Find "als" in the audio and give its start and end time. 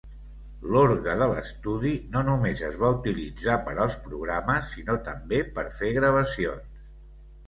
3.83-3.97